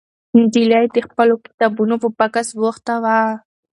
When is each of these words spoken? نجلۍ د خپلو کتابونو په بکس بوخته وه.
نجلۍ 0.37 0.85
د 0.95 0.97
خپلو 1.07 1.33
کتابونو 1.45 1.95
په 2.03 2.07
بکس 2.17 2.47
بوخته 2.59 2.95
وه. 3.03 3.19